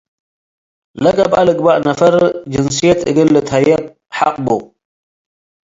[1.03, 2.15] ለገብአ ልግበእ ነፈር
[2.51, 3.83] ጅንስየት እግል ልትሀየብ
[4.17, 4.47] ሐቅ ቡ።